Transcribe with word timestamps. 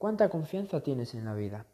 ¿Cuánta 0.00 0.30
confianza 0.30 0.82
tienes 0.82 1.14
en 1.14 1.26
la 1.26 1.34
vida? 1.34 1.66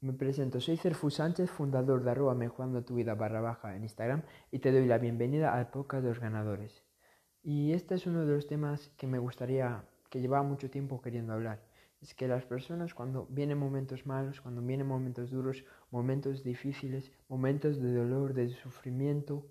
Me 0.00 0.12
presento, 0.12 0.60
soy 0.60 0.76
Cerfu 0.76 1.10
Sánchez, 1.10 1.50
fundador 1.50 2.04
de 2.04 2.12
arroba 2.12 2.32
mejorando 2.32 2.84
tu 2.84 2.94
vida 2.94 3.16
barra 3.16 3.40
baja 3.40 3.74
en 3.74 3.82
Instagram 3.82 4.22
y 4.52 4.60
te 4.60 4.70
doy 4.70 4.86
la 4.86 4.98
bienvenida 4.98 5.52
al 5.52 5.68
podcast 5.68 6.04
de 6.04 6.10
los 6.10 6.20
ganadores. 6.20 6.84
Y 7.42 7.72
este 7.72 7.96
es 7.96 8.06
uno 8.06 8.24
de 8.24 8.32
los 8.32 8.46
temas 8.46 8.90
que 8.96 9.08
me 9.08 9.18
gustaría, 9.18 9.84
que 10.08 10.20
llevaba 10.20 10.44
mucho 10.44 10.70
tiempo 10.70 11.02
queriendo 11.02 11.32
hablar. 11.32 11.60
Es 12.00 12.14
que 12.14 12.28
las 12.28 12.44
personas 12.44 12.94
cuando 12.94 13.26
vienen 13.26 13.58
momentos 13.58 14.06
malos, 14.06 14.40
cuando 14.40 14.62
vienen 14.62 14.86
momentos 14.86 15.28
duros, 15.32 15.64
momentos 15.90 16.44
difíciles, 16.44 17.10
momentos 17.26 17.82
de 17.82 17.92
dolor, 17.92 18.34
de 18.34 18.50
sufrimiento, 18.50 19.44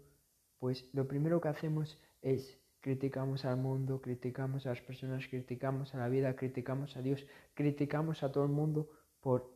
pues 0.60 0.88
lo 0.94 1.10
primero 1.10 1.42
que 1.42 1.50
hacemos 1.50 2.00
es 2.22 2.58
criticamos 2.82 3.46
al 3.46 3.58
mundo, 3.58 4.02
criticamos 4.02 4.66
a 4.66 4.70
las 4.70 4.82
personas, 4.82 5.28
criticamos 5.28 5.94
a 5.94 5.98
la 5.98 6.10
vida, 6.10 6.36
criticamos 6.36 6.96
a 6.98 7.02
Dios, 7.02 7.26
criticamos 7.54 8.24
a 8.24 8.32
todo 8.32 8.44
el 8.44 8.52
mundo 8.52 8.90
por, 9.20 9.52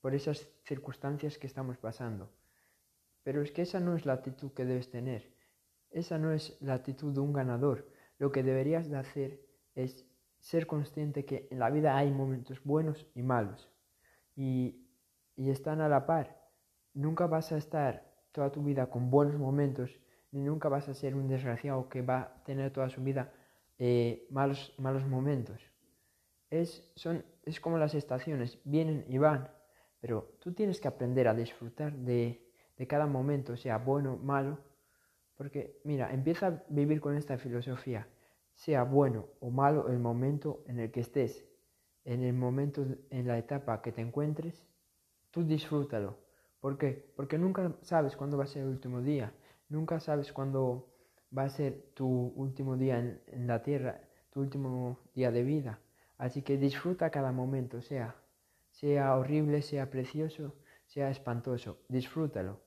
por 0.00 0.14
esas 0.14 0.48
circunstancias 0.64 1.38
que 1.38 1.46
estamos 1.46 1.76
pasando. 1.78 2.30
Pero 3.22 3.42
es 3.42 3.52
que 3.52 3.62
esa 3.62 3.80
no 3.80 3.96
es 3.96 4.04
la 4.04 4.14
actitud 4.14 4.52
que 4.52 4.64
debes 4.64 4.90
tener. 4.90 5.32
Esa 5.90 6.18
no 6.18 6.32
es 6.32 6.56
la 6.60 6.74
actitud 6.74 7.12
de 7.12 7.20
un 7.20 7.32
ganador. 7.32 7.88
Lo 8.18 8.32
que 8.32 8.42
deberías 8.42 8.88
de 8.88 8.96
hacer 8.96 9.46
es 9.74 10.06
ser 10.40 10.66
consciente 10.66 11.24
que 11.24 11.48
en 11.50 11.58
la 11.60 11.70
vida 11.70 11.96
hay 11.96 12.10
momentos 12.10 12.64
buenos 12.64 13.06
y 13.14 13.22
malos. 13.22 13.70
Y, 14.34 14.88
y 15.36 15.50
están 15.50 15.80
a 15.80 15.88
la 15.88 16.06
par. 16.06 16.50
Nunca 16.94 17.26
vas 17.26 17.52
a 17.52 17.58
estar 17.58 18.10
toda 18.32 18.50
tu 18.50 18.62
vida 18.62 18.90
con 18.90 19.10
buenos 19.10 19.38
momentos 19.38 20.00
nunca 20.32 20.68
vas 20.68 20.88
a 20.88 20.94
ser 20.94 21.14
un 21.14 21.28
desgraciado 21.28 21.88
que 21.88 22.02
va 22.02 22.20
a 22.20 22.44
tener 22.44 22.72
toda 22.72 22.88
su 22.88 23.02
vida 23.02 23.32
eh, 23.78 24.26
malos, 24.30 24.74
malos 24.78 25.06
momentos. 25.06 25.60
Es, 26.50 26.90
son, 26.96 27.24
es 27.44 27.60
como 27.60 27.78
las 27.78 27.94
estaciones, 27.94 28.58
vienen 28.64 29.04
y 29.08 29.18
van, 29.18 29.50
pero 30.00 30.36
tú 30.40 30.52
tienes 30.52 30.80
que 30.80 30.88
aprender 30.88 31.28
a 31.28 31.34
disfrutar 31.34 31.92
de, 31.92 32.52
de 32.76 32.86
cada 32.86 33.06
momento, 33.06 33.56
sea 33.56 33.78
bueno, 33.78 34.14
o 34.14 34.16
malo, 34.16 34.58
porque 35.36 35.80
mira, 35.84 36.12
empieza 36.12 36.46
a 36.48 36.62
vivir 36.68 37.00
con 37.00 37.16
esta 37.16 37.38
filosofía, 37.38 38.08
sea 38.54 38.84
bueno 38.84 39.28
o 39.40 39.50
malo 39.50 39.88
el 39.88 39.98
momento 39.98 40.62
en 40.66 40.78
el 40.80 40.90
que 40.90 41.00
estés, 41.00 41.44
en 42.04 42.22
el 42.22 42.34
momento, 42.34 42.84
en 43.10 43.26
la 43.26 43.38
etapa 43.38 43.80
que 43.80 43.92
te 43.92 44.00
encuentres, 44.00 44.64
tú 45.30 45.44
disfrútalo. 45.44 46.18
¿Por 46.60 46.78
qué? 46.78 47.12
Porque 47.16 47.38
nunca 47.38 47.72
sabes 47.82 48.16
cuándo 48.16 48.36
va 48.36 48.44
a 48.44 48.46
ser 48.46 48.62
el 48.62 48.68
último 48.68 49.00
día. 49.00 49.32
Nunca 49.72 50.00
sabes 50.00 50.34
cuándo 50.34 50.92
va 51.36 51.44
a 51.44 51.48
ser 51.48 51.94
tu 51.94 52.06
último 52.06 52.76
día 52.76 52.98
en, 52.98 53.46
la 53.46 53.62
tierra, 53.62 54.02
tu 54.30 54.40
último 54.40 54.98
día 55.14 55.30
de 55.30 55.42
vida. 55.44 55.78
Así 56.18 56.42
que 56.42 56.58
disfruta 56.58 57.08
cada 57.08 57.32
momento, 57.32 57.80
sea, 57.80 58.14
sea 58.70 59.16
horrible, 59.16 59.62
sea 59.62 59.88
precioso, 59.88 60.54
sea 60.84 61.08
espantoso, 61.08 61.78
disfrútalo. 61.88 62.60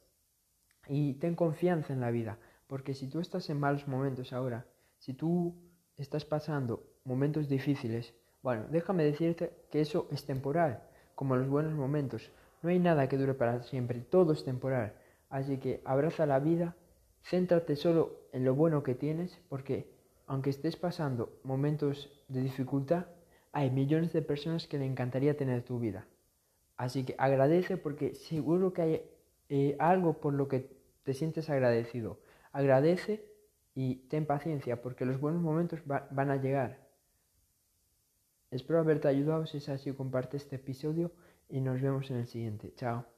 Y 0.87 1.13
ten 1.19 1.35
confianza 1.35 1.93
en 1.93 2.01
la 2.01 2.09
vida, 2.09 2.39
porque 2.65 2.95
si 2.95 3.07
tú 3.07 3.19
estás 3.19 3.51
en 3.51 3.59
malos 3.59 3.87
momentos 3.87 4.33
ahora, 4.33 4.65
si 4.97 5.13
tú 5.13 5.53
estás 5.97 6.25
pasando 6.25 6.87
momentos 7.03 7.47
difíciles, 7.47 8.15
bueno, 8.41 8.65
déjame 8.71 9.03
decirte 9.03 9.53
que 9.69 9.81
eso 9.81 10.07
es 10.09 10.25
temporal, 10.25 10.81
como 11.13 11.35
los 11.35 11.47
buenos 11.47 11.73
momentos. 11.73 12.31
No 12.63 12.69
hay 12.69 12.79
nada 12.79 13.07
que 13.07 13.17
dure 13.17 13.35
para 13.35 13.61
siempre, 13.61 13.99
todo 13.99 14.33
es 14.33 14.43
temporal. 14.43 14.95
Así 15.29 15.59
que 15.59 15.83
abraza 15.85 16.25
la 16.25 16.39
vida 16.39 16.75
Céntrate 17.25 17.75
solo 17.75 18.19
en 18.33 18.45
lo 18.45 18.53
bueno 18.53 18.83
que 18.83 18.93
tienes 18.93 19.39
porque 19.49 19.89
aunque 20.27 20.51
estés 20.51 20.75
pasando 20.75 21.39
momentos 21.43 22.23
de 22.27 22.41
dificultad, 22.41 23.07
hay 23.51 23.71
millones 23.71 24.13
de 24.13 24.21
personas 24.21 24.67
que 24.67 24.77
le 24.77 24.85
encantaría 24.85 25.37
tener 25.37 25.63
tu 25.63 25.79
vida. 25.79 26.05
Así 26.77 27.03
que 27.03 27.15
agradece 27.17 27.77
porque 27.77 28.13
seguro 28.13 28.73
que 28.73 28.81
hay 28.81 29.01
eh, 29.49 29.75
algo 29.79 30.19
por 30.19 30.33
lo 30.33 30.47
que 30.47 30.69
te 31.03 31.13
sientes 31.13 31.49
agradecido. 31.49 32.19
Agradece 32.51 33.25
y 33.73 33.95
ten 34.07 34.25
paciencia 34.25 34.81
porque 34.81 35.05
los 35.05 35.19
buenos 35.19 35.41
momentos 35.41 35.79
van 35.85 36.31
a 36.31 36.37
llegar. 36.37 36.85
Espero 38.51 38.79
haberte 38.79 39.07
ayudado. 39.07 39.45
Si 39.47 39.57
es 39.57 39.69
así, 39.69 39.91
comparte 39.93 40.37
este 40.37 40.57
episodio 40.57 41.11
y 41.49 41.59
nos 41.61 41.81
vemos 41.81 42.09
en 42.11 42.17
el 42.17 42.27
siguiente. 42.27 42.73
Chao. 42.75 43.14